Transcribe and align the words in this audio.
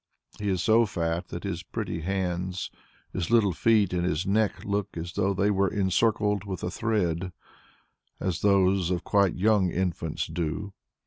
He 0.39 0.49
is 0.49 0.63
so 0.63 0.87
fat 0.87 1.27
that 1.27 1.43
his 1.43 1.61
pretty 1.61 1.99
hands, 2.01 2.71
his 3.13 3.29
little 3.29 3.53
feet 3.53 3.93
and 3.93 4.03
his 4.03 4.25
neck 4.25 4.65
look 4.65 4.97
as 4.97 5.13
though 5.13 5.31
they 5.35 5.51
were 5.51 5.67
encircled 5.67 6.43
with 6.43 6.63
a 6.63 6.71
thread, 6.71 7.31
as 8.19 8.41
those 8.41 8.89
of 8.89 9.03
quite 9.03 9.35
young 9.35 9.69
infants 9.69 10.25
do. 10.25 10.73